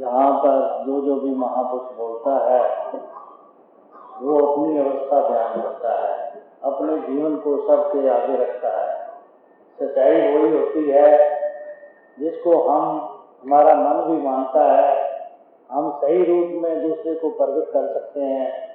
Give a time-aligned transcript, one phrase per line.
[0.00, 2.86] जहाँ पर जो जो भी महापुरुष बोलता है,
[4.22, 9.10] वो अपनी अवस्था बयान करता है। अपने जीवन को सबके आगे रखता है।
[9.80, 11.40] सच्चाई वही होती है,
[12.18, 13.00] जिसको हम,
[13.42, 15.10] हमारा मन भी मानता है।
[15.70, 18.70] हम सही रूप में दूसरे को प्रकट कर सकते हैं।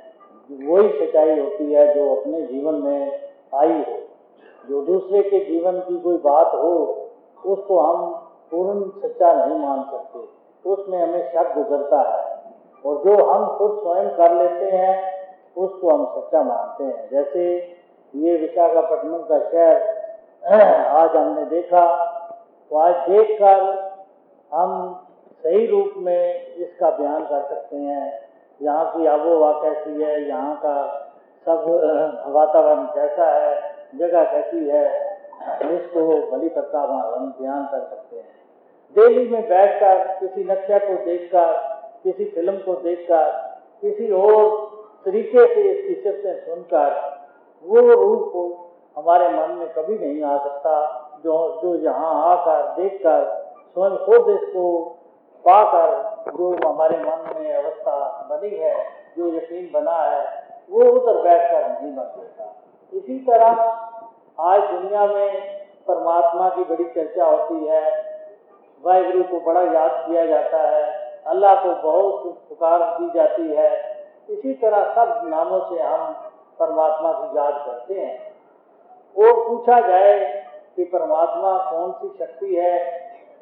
[0.68, 3.20] वही सच्चाई होती है जो अपने जीवन में
[3.56, 3.98] आई हो।
[4.70, 7.02] जो दूसरे के जीवन की कोई बात हो,
[7.46, 8.12] उसको हम
[8.52, 12.36] पूर्ण सच्चा नहीं मान सकते। उसमें हमें शक गुजरता है।
[12.86, 15.16] और जो हम खुद स्वयं कर लेते हैं,
[15.58, 17.58] उसको हम सच्चा मानते हैं। जैसे
[18.16, 20.06] ये विशाखापट्टनम का शहर,
[20.88, 22.12] आज हमने देखा
[22.70, 23.86] तो आज देखकर
[24.54, 25.00] हम
[25.44, 28.22] सही रूप में इसका बयान कर सकते हैं।
[28.62, 30.28] यहाँ की आबो हवा कैसी है?
[30.28, 31.08] यहाँ का
[31.46, 31.66] सब,
[32.28, 33.62] वातावरण कैसा है?
[33.96, 35.16] जगह कैसी है?
[35.62, 38.45] इसको भली प्रकार हम बयान कर सकते हैं।
[38.94, 41.54] दिल्ली में बैठकर, किसी नक्शा को देखकर,
[42.04, 43.32] किसी फ़िल्म को देखकर,
[43.82, 44.66] किसी और
[45.06, 47.20] तरीके से इसकी सिफतें सुनकर,
[47.64, 53.24] वो रूप हमारे मन में कभी नहीं आ सकता। जो जो यहाँ आकर देखकर,
[53.74, 54.80] स्वयं खुद इसको
[55.46, 58.76] पाकर जो हमारे मन में अवस्था बनी है,
[59.18, 60.24] जो यकीन बना है,
[60.70, 62.54] वो उधर बैठकर नहीं बन सकता।
[62.94, 63.46] इसी तरह
[64.40, 65.56] आज दुनिया में
[65.88, 67.84] परमात्मा की बड़ी चर्चा होती है
[68.86, 70.84] वाहिगुरु को बड़ा याद किया जाता है।
[71.28, 73.70] अल्लाह को बहुत पुकार दी जाती है।
[74.30, 76.12] इसी तरह सब नामों से हम
[76.60, 78.16] परमात्मा की याद करते हैं।
[79.16, 80.20] और पूछा जाए
[80.78, 82.78] कि परमात्मा कौन सी शक्ति है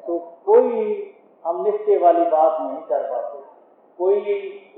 [0.06, 1.10] तो कोई
[1.44, 3.38] हम निश्चय वाली बात नहीं कर पाते।
[3.98, 4.18] कोई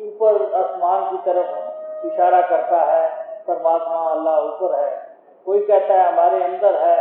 [0.01, 3.05] ऊपर आसमान की तरफ़ इशारा करता है,
[3.47, 4.91] परमात्मा अल्लाह ऊपर है।
[5.47, 6.99] कोई कहता है हमारे अंदर है,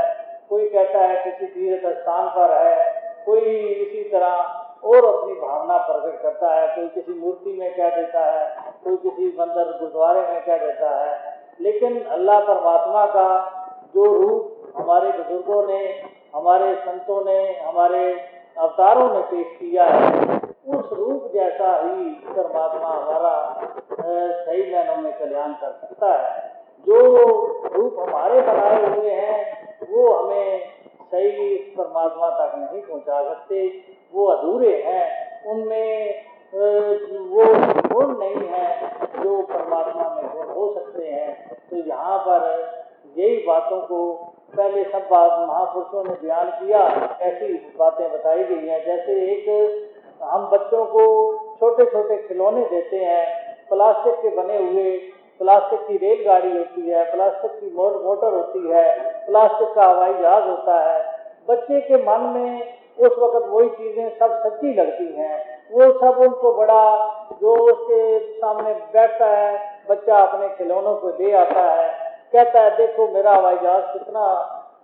[0.49, 2.94] कोई कहता है किसी तीर्थ स्थान पर है
[3.25, 8.25] कोई इसी तरह और अपनी भावना प्रकट करता है, कोई किसी मूर्ति में कह देता
[8.25, 13.27] है, कोई किसी मंदिर, गुरुद्वारे में कह देता है। लेकिन अल्लाह परमात्मा का
[13.95, 15.81] जो रूप हमारे बुज़ुर्गों ने,
[16.35, 18.03] हमारे संतों ने, हमारे
[18.57, 20.35] अवतारों ने पेश किया है,
[20.67, 23.61] उस रूप जैसा ही परमात्मा हमारा
[24.01, 26.55] सही मैनों में कल्याण कर सकता है।
[26.87, 26.97] जो
[27.73, 29.37] रूप हमारे बनाए हुए हैं
[29.91, 30.61] वो हमें
[31.11, 33.81] सही इस परमात्मा तक नहीं पहुँचा सकते।
[34.13, 36.15] वो अधूरे हैं। उनमें
[37.19, 37.43] वो
[37.89, 38.91] गुण नहीं है
[39.23, 42.41] जो परमात्मा में गुण हो सकते हैं। तो यहाँ पर
[43.17, 44.13] यही बातों को
[44.57, 46.79] पहले सब बात महापुरुषों ने बयान किया।
[47.21, 49.45] ऐसी बातें बताई गई हैं। जैसे एक,
[50.23, 54.97] हम बच्चों को छोटे छोटे खिलौने देते हैं। प्लास्टिक के बने हुए,
[55.39, 60.79] प्लास्टिक की रेलगाड़ी होती है, प्लास्टिक की मोटर होती है, प्लास्टिक का हवाई जहाज़ होता
[60.81, 61.14] है।
[61.49, 66.53] बच्चे के मन में उस वक्त वही चीज़ें सब सच्ची लगती हैं। वो सब उनको
[66.53, 66.95] बड़ा
[67.41, 71.89] जो उसके सामने बैठता है। बच्चा अपने खिलौनों को दे आता है।
[72.33, 74.25] कहता है, देखो मेरा हवाई जहाज़ कितना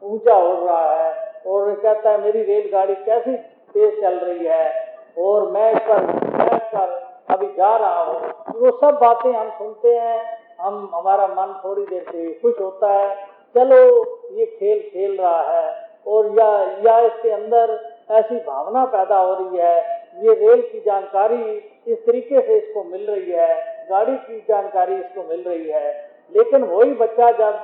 [0.03, 3.37] ऊँचा उड़ रहा है। और कहता है, मेरी रेलगाड़ी कैसी
[3.73, 5.99] तेज चल रही है और मैं इस पर
[6.37, 8.21] बैठ कर अभी जा रहा हूँ।
[8.55, 13.15] वो सब बातें हम सुनते हैं। हम, हमारा मन थोड़ी देर से खुश होता है।
[13.55, 16.49] चलो, ये खेल खेल रहा है। और या
[16.85, 17.79] या इसके अंदर
[18.11, 19.79] ऐसी भावना पैदा हो रही है,
[20.17, 21.41] ये रेल की जानकारी
[21.87, 23.53] इस तरीके से इसको मिल रही है,
[23.89, 25.91] गाड़ी की जानकारी इसको मिल रही है,
[26.31, 27.59] लेकिन वही बच्चा जब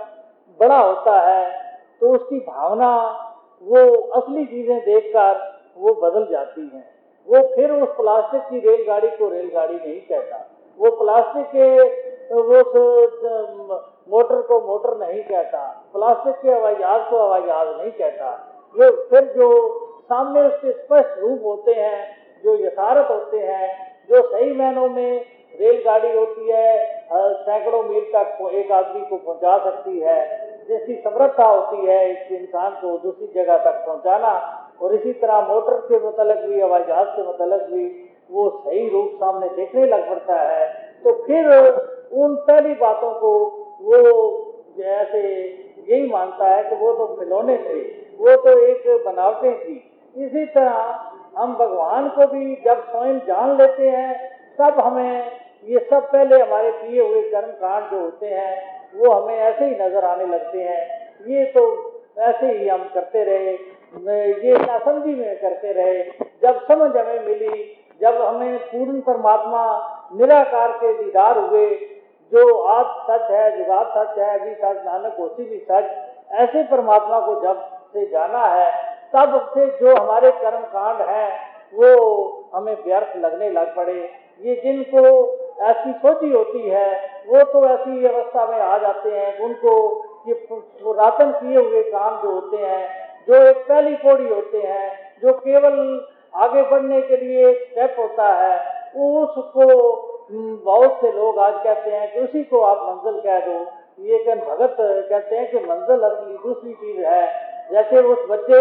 [0.59, 1.45] बड़ा होता है
[2.01, 2.89] तो उसकी भावना,
[3.63, 5.39] वो असली चीज़ें देखकर
[5.77, 6.85] वो बदल जाती हैं।
[7.27, 10.37] वो फिर उस प्लास्टिक की रेलगाड़ी को रेलगाड़ी नहीं कहता।
[10.79, 11.67] वो प्लास्टिक के
[12.31, 13.79] वो
[14.09, 15.59] मोटर को मोटर नहीं कहता,
[15.93, 18.29] प्लास्टिक के हवाई जहाज़ को हवाई जहाज़ नहीं कहता
[18.75, 19.47] वो फिर जो
[20.09, 21.99] सामने उसके स्पष्ट रूप होते हैं,
[22.43, 23.67] जो यथारत होते हैं,
[24.09, 26.67] जो सही मैनों में रेलगाड़ी होती है
[27.43, 30.19] सैकड़ों मील तक एक आदमी को पहुँचा सकती है
[30.69, 34.31] जिसकी समृद्धता होती है इस इंसान को दूसरी जगह तक पहुंचाना,
[34.81, 37.85] और इसी तरह मोटर के मतलब भी हवाई जहाज़ के मतलब भी,
[38.29, 40.65] वो सही रूप सामने देखने लग पड़ता है
[41.03, 41.45] तो फिर
[42.13, 43.31] उन पहली बातों को
[43.81, 43.97] वो
[44.77, 45.21] जैसे
[45.87, 47.79] यही मानता है कि वो तो खिलौने थे,
[48.19, 49.75] वो तो एक बनावटें थी।
[50.15, 50.77] इसी तरह
[51.37, 54.13] हम भगवान को भी जब स्वयं जान लेते हैं,
[54.59, 55.31] तब हमें
[55.67, 58.53] ये सब पहले हमारे किए हुए कर्म कांड जो होते हैं,
[58.95, 60.81] वो हमें ऐसे ही नज़र आने लगते हैं।
[61.27, 61.63] ये तो
[62.19, 63.51] ऐसे ही हम करते रहे
[64.41, 66.03] ये नासमझी में करते रहे।
[66.41, 67.63] जब समझ हमें मिली,
[68.01, 69.61] जब हमें पूर्ण परमात्मा
[70.13, 71.67] निराकार के दीदार हुए
[72.33, 75.85] जो आज सच है जुगात सच है, अभी सच, नानक होती भी सच,
[76.31, 77.59] ऐसे परमात्मा को जब
[77.93, 78.71] से जाना है,
[79.15, 81.27] तब से जो हमारे कर्म कांड है,
[81.73, 85.03] वो हमें व्यर्थ लगने लग पड़े। ये जिनको
[85.61, 86.89] ऐसी सोची होती है,
[87.27, 89.73] वो तो ऐसी अवस्था में आ जाते हैं। उनको
[90.27, 92.89] ये पुरातन किए हुए काम जो होते हैं,
[93.27, 98.27] जो एक पहली पौड़ी होते हैं, जो केवल आगे बढ़ने के लिए एक स्टेप होता
[98.33, 99.65] है उसको
[100.31, 103.59] बहुत से लोग आज कहते हैं कि उसी को आप मंजिल कह दो।
[103.99, 107.21] ये कन भगत कहते हैं कि मंजिल असली दूसरी चीज़ है।
[107.71, 108.59] जैसे उस बच्चे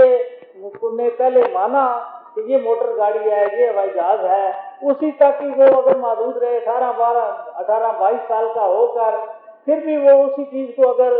[0.96, 1.86] ने पहले माना
[2.34, 4.54] कि ये मोटर गाड़ी है, ये हवाई जहाज़ है।
[4.84, 9.16] उसी तक वो अगर मौजूद रहे, अठारह, बारह, अठारह, बाईस साल का होकर,
[9.66, 11.18] फिर भी वो उसी चीज़ को अगर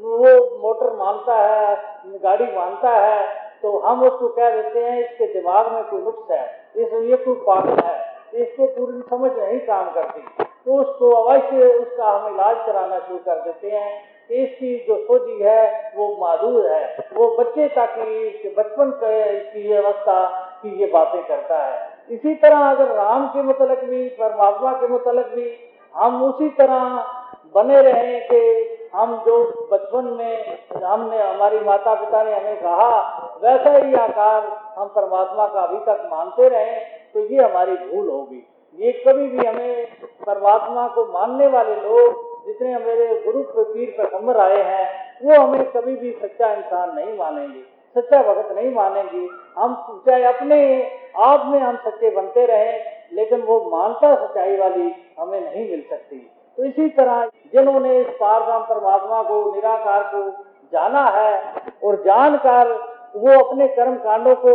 [0.00, 1.76] वो मोटर मानता है,
[2.22, 3.26] गाड़ी मानता है
[3.62, 6.44] तो हम उसको कह देते हैं, इसके दिमाग में कोई नुक्स है।
[6.76, 12.34] इसलिए कोई पागल है। इसको पूरी समझ नहीं काम करती। तो उसको अवश्य उसका हम
[12.34, 17.68] इलाज कराना शुरू कर देते हैं। इसकी जो सोची है, वो मादूर है। वो बच्चे
[17.68, 17.94] तक
[18.58, 19.00] बचपन
[19.54, 20.28] की अवस्था
[20.62, 25.26] की ये बातें करता है। इसी तरह अगर राम के मुतलक भी, परमात्मा के मुतलक
[25.26, 25.56] भी,
[25.94, 27.06] हम उसी तरह
[27.54, 29.36] बने रहें कि हम जो
[29.72, 32.90] बचपन में हमने, हमारी माता पिता ने हमें कहा,
[33.42, 34.46] वैसा ही आकार
[34.78, 36.76] हम परमात्मा का अभी तक मानते रहे
[37.14, 38.46] तो ये हमारी भूल होगी।
[38.78, 39.86] ये कभी भी हमें
[40.26, 44.86] परमात्मा को मानने वाले लोग जितने मेरे गुरु पीर पैगंबर आए हैं,
[45.22, 47.60] वो हमें कभी भी सच्चा इंसान नहीं मानेंगे।
[47.96, 49.26] सच्चा भगत नहीं मानेंगे।
[49.58, 50.58] हम चाहे अपने
[51.18, 52.72] आप में हम सच्चे बनते रहे,
[53.12, 57.24] लेकिन वो मानता सच्चाई वाली हमें नहीं मिल सकती। तो इसी तरह
[57.54, 60.20] जिन्होंने इस पारब्रह्म परमात्मा को, निराकार को
[60.72, 61.32] जाना है
[61.84, 62.72] और जानकर
[63.16, 64.54] वो अपने कर्म कांडों को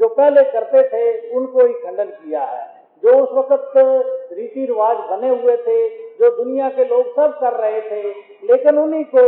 [0.00, 2.62] जो पहले करते थे, उनको ही खंडन किया है।
[3.02, 3.72] जो उस वक्त
[4.32, 5.88] रीति रिवाज बने हुए थे,
[6.18, 8.02] जो दुनिया के लोग सब कर रहे थे,
[8.44, 9.26] लेकिन उन्हीं को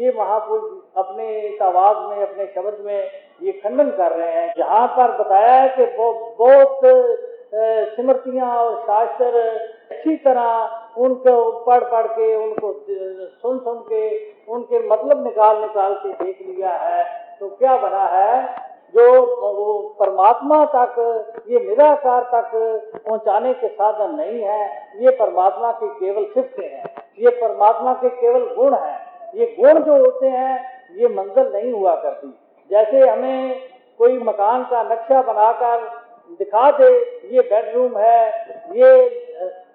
[0.00, 3.10] ये महापुरुष अपने इस आवाज़ में, अपने शब्द में
[3.42, 6.80] ये खंडन कर रहे हैं। जहाँ पर बताया है कि बहुत
[7.94, 9.46] स्मृतियाँ और शास्त्र
[9.90, 11.32] अच्छी तरह उनको
[11.64, 12.72] पढ़ पढ़ के, उनको
[13.42, 14.04] सुन सुन के,
[14.48, 17.04] उनके मतलब निकाल निकाल के देख लिया है
[17.40, 18.64] तो क्या बना है?
[18.94, 19.04] जो
[19.52, 20.94] वो परमात्मा तक,
[21.50, 22.50] ये निराकार तक
[22.96, 24.66] पहुँचाने के साधन नहीं है,
[25.00, 26.84] ये परमात्मा की केवल सिफ्त हैं,
[27.18, 28.98] ये परमात्मा के केवल गुण हैं,
[29.34, 30.54] ये गुण जो होते हैं,
[30.96, 32.28] ये मंजिल नहीं हुआ करती।
[32.70, 33.60] जैसे हमें
[34.00, 35.84] कोई मकान का नक्शा बनाकर
[36.38, 36.90] दिखा दे,
[37.34, 38.20] ये बेडरूम है,
[38.72, 39.25] ये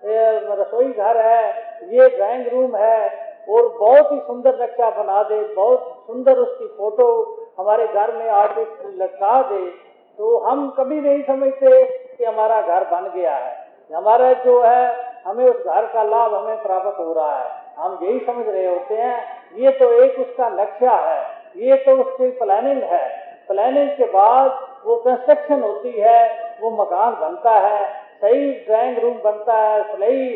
[0.05, 1.49] रसोई घर है,
[1.89, 7.37] ये ड्राइंग रूम है, और बहुत ही सुंदर नक्शा बना दे, बहुत सुंदर उसकी फ़ोटो
[7.59, 11.83] हमारे घर में आर्टिस्ट लटका दे। तो हम कभी नहीं समझते
[12.17, 16.63] कि हमारा घर बन गया है। हमारा जो है, हमें उस घर का लाभ हमें
[16.63, 19.23] प्राप्त हो रहा है। हम यही समझ रहे होते हैं,
[19.55, 21.21] ये तो एक उसका नक्शा है,
[21.55, 27.51] ये तो उसकी प्लानिंग है। प्लानिंग के बाद वो कंस्ट्रक्शन होती है, वो मकान बनता
[27.51, 30.29] है सही ड्राइंग रूम बनता है, सही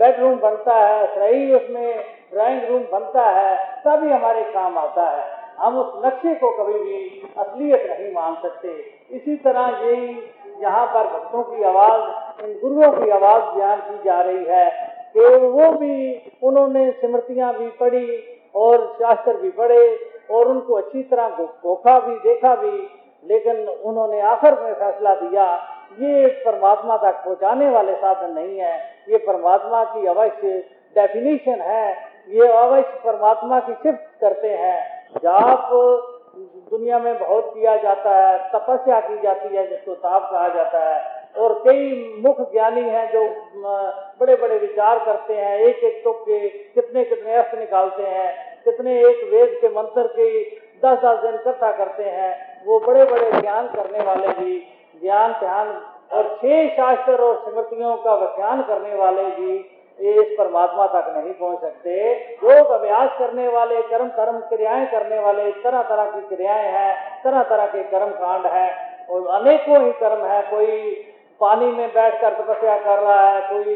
[0.00, 5.78] बेडरूम बनता है, सही उसमें ड्राइंग रूम बनता है, तभी हमारे काम आता है। हम
[5.78, 8.68] उस नक्शे को कभी भी असलियत नहीं मान सकते।
[9.10, 10.06] इसी तरह यही
[10.62, 14.70] यहाँ पर भक्तों की आवाज़, इन गुरुओं की आवाज़ बयान की जा रही है
[15.16, 18.08] कि वो भी, उन्होंने स्मृतियाँ भी पढ़ी
[18.54, 19.84] और शास्त्र भी पढ़े
[20.30, 22.70] और उनको अच्छी तरह धोखा भी, देखा भी
[23.28, 25.54] लेकिन उन्होंने आखिर में फैसला दिया,
[25.98, 28.78] ये परमात्मा तक पहुँचाने वाले साधन नहीं है।
[29.08, 31.96] ये परमात्मा की अवश्य डेफिनेशन है।
[32.28, 35.68] ये अवश्य परमात्मा की सिफ्त करते हैं। जाप
[36.70, 41.20] दुनिया में बहुत किया जाता है, तपस्या की जाती है, जिसको ताप कहा जाता है।
[41.38, 43.28] और कई मुख्य ज्ञानी हैं जो
[44.20, 49.00] बड़े बड़े विचार करते हैं। एक एक तुक के कितने कितने अर्थ निकालते हैं। कितने
[49.00, 50.44] एक वेद के मंत्र के
[50.84, 54.58] दस दस दिन इकट्ठा करते हैं। वो बड़े बड़े ज्ञान करने वाले भी
[55.02, 55.68] ज्ञान ध्यान,
[56.12, 59.58] और छह शास्त्र और स्मृतियों का व्याख्यान करने वाले भी
[59.98, 61.94] इस परमात्मा तक नहीं पहुँच सकते।
[62.44, 67.42] योग अभ्यास करने वाले, कर्म कर्म क्रियाएँ करने वाले तरह तरह की क्रियाएँ हैं तरह
[67.42, 68.68] तरह के कर्म कांड है,
[69.10, 70.90] और अनेकों ही कर्म है। कोई
[71.40, 73.74] पानी में बैठकर तपस्या कर रहा है, कोई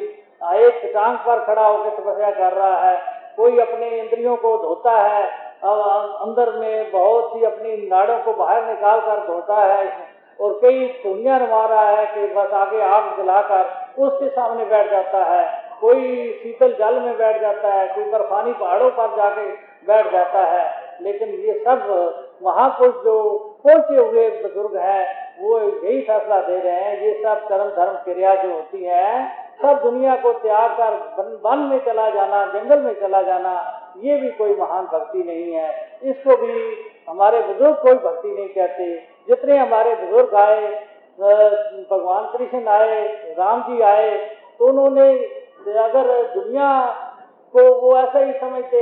[0.58, 2.96] एक टांग पर खड़ा होकर तपस्या कर रहा है,
[3.36, 5.22] कोई अपने इंद्रियों को धोता है
[5.62, 9.86] अंदर में बहुत सी अपनी नाड़ों को बाहर निकाल कर धोता है
[10.40, 15.24] और कई पुण्य रमा रहा है कि बस आगे आग जलाकर उसके सामने बैठ जाता
[15.24, 15.44] है।
[15.80, 19.46] कोई शीतल जल में बैठ जाता है, कोई बर्फानी पहाड़ों पर जाके
[19.86, 20.64] बैठ जाता है।
[21.02, 21.86] लेकिन ये सब
[22.78, 23.16] कुछ जो
[23.64, 25.02] पहुँचे हुए बुज़ुर्ग हैं,
[25.40, 29.82] वो यही फैसला दे रहे हैं। ये सब कर्म धर्म क्रिया जो होती है सब
[29.82, 33.52] दुनिया को त्याग कर वन में चला जाना, जंगल में चला जाना,
[33.98, 35.68] ये भी कोई महान भक्ति नहीं है।
[36.04, 36.52] इसको भी
[37.08, 38.94] हमारे बुज़ुर्ग कोई भक्ति नहीं कहते।
[39.28, 40.66] जितने हमारे बुज़ुर्ग आए
[41.90, 43.02] भगवान कृष्ण आए,
[43.38, 44.16] राम जी आए
[44.58, 45.08] तो उन्होंने
[45.80, 46.70] अगर दुनिया
[47.54, 48.80] को वो ऐसा ही समझते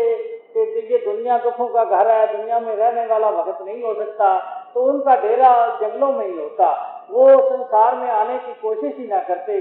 [0.54, 0.60] कि
[0.92, 4.28] ये दुनिया दुखों का घर है, दुनिया में रहने वाला भगत नहीं हो सकता।
[4.74, 5.52] तो उनका डेरा
[5.82, 6.68] जंगलों में ही होता।
[7.10, 9.56] वो संसार में आने की कोशिश ही ना करते।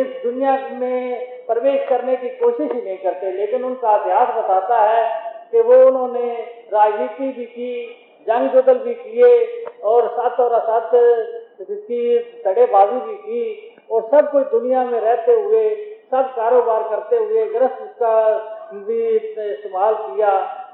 [0.00, 5.04] इस दुनिया में प्रवेश करने की कोशिश ही नहीं करते। लेकिन उनका इतिहास बताता है
[5.52, 6.32] कि वो उन्होंने
[6.72, 10.90] राजनीति भी की जंग जुदल भी किए और साथ और साथ
[11.62, 15.74] की तड़ेबाजी भी की और सब कुछ दुनिया में रहते हुए,
[16.10, 18.14] सब कारोबार करते हुए, ग्रस्त का
[18.72, 20.30] भी इस्तेमाल किया,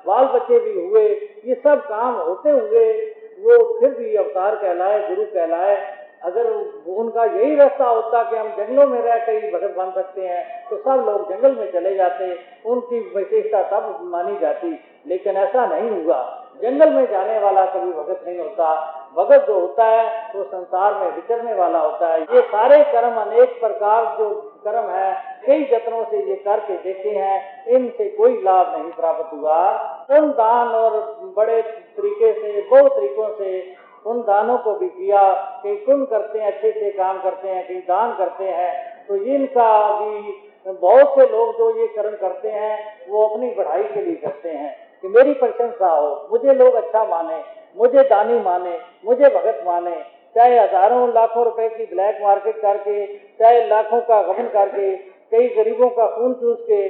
[0.07, 1.09] बाल बच्चे भी हुए,
[1.45, 2.93] ये सब काम होते हुए
[3.41, 6.47] वो फिर भी अवतार कहलाए, गुरु कहलाए। अगर
[6.89, 10.69] उनका यही रास्ता होता कि हम जंगलों में रह कर ही भगत बन सकते हैं
[10.71, 16.05] तो सब लोग जंगल में चले जाते, उनकी विशेषता तब मानी जाती। लेकिन ऐसा नहीं
[16.05, 18.69] हुआ। जंगल में जाने वाला कभी भगत नहीं होता।
[19.17, 23.61] भगत जो होता है, वो संसार में विचरने वाला होता है। ये सारे कर्म अनेक
[23.61, 28.93] प्रकार जो कर्म है, कई जत्नों से ये करके देखे हैं, इनसे कोई लाभ नहीं
[28.93, 29.69] प्राप्त हुआ।
[30.11, 33.75] उन दान और बड़े तरीके से, बहुत तरीकों से
[34.07, 37.75] उन दानों को भी किया कई पुण्य करते हैं, अच्छे से काम करते हैं कई
[37.75, 40.35] दान करते हैं। तो इनका भी
[40.69, 44.77] बहुत से लोग जो ये कर्म करते हैं, वो अपनी बढ़ाई के लिए करते हैं।
[45.03, 47.43] कि मेरी प्रशंसा हो, मुझे लोग अच्छा माने,
[47.77, 53.07] मुझे दानी माने, मुझे भगत माने चाहे हज़ारों लाखों रुपए की ब्लैक मार्केट करके,
[53.39, 54.95] चाहे लाखों का गबन करके,
[55.33, 56.87] कई गरीबों का खून चूस के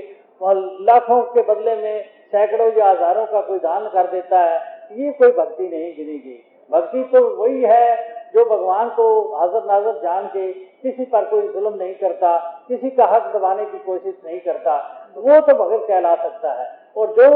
[0.85, 4.59] लाखों के बदले में सैकड़ों या हज़ारों का कोई दान कर देता है,
[4.93, 6.39] ये कोई भक्ति नहीं गिनेगी।
[6.71, 7.97] भक्ति तो वही है
[8.35, 9.07] जो भगवान को
[9.37, 12.37] हाजर नाजर जान के किसी पर कोई जुल्म नहीं करता,
[12.69, 14.77] किसी का हक दबाने की कोशिश नहीं करता।
[15.17, 17.29] वो तो भगत कहला सकता है। और जो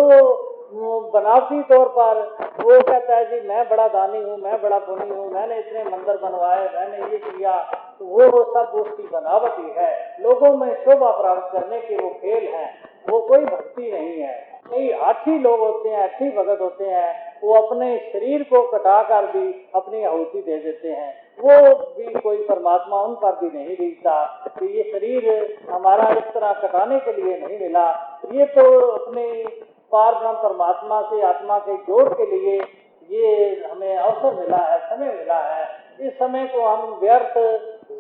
[1.15, 2.21] बनावटी तौर पर
[2.65, 6.17] वो कहता है जी, मैं बड़ा दानी हूँ, मैं बड़ा पुनी हूँ, मैंने इतने मंदिर
[6.17, 7.63] बनवाए, मैंने ये किया।
[7.99, 12.95] तो वो सब उसकी बनावटी है। लोगों में शोभा प्राप्त करने के वो खेल हैं।
[13.11, 17.55] वो कोई भक्ति नहीं है। कई अच्छी लोग होते हैं अच्छी भगत होते हैं, वो
[17.55, 23.03] अपने शरीर को कटा कर भी अपनी आहुति दे देते हैं। वो भी कोई परमात्मा
[23.03, 24.25] उन पर भी नहीं बीतता
[24.59, 29.45] कि ये शरीर हमारा इस तरह कटाने के लिए नहीं मिला। ये तो अपने
[29.95, 32.57] पार ब्रह्म परमात्मा से आत्मा के जोड़ के लिए
[33.11, 33.27] ये
[33.65, 35.65] हमें अवसर मिला है, समय मिला है।
[36.01, 37.35] इस समय को हम व्यर्थ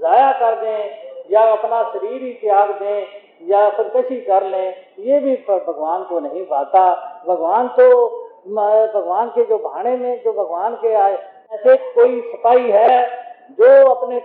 [0.02, 3.06] जाया कर दें या अपना शरीर ही त्याग दें
[3.42, 6.84] या खुदकशी कर लें, ये भी भगवान को नहीं भाता।
[7.28, 7.86] भगवान तो
[8.48, 11.16] भगवान के जो भाने में, जो भगवान के आए,
[11.52, 13.06] ऐसे कोई सिपाही है
[13.52, 14.20] जो अपने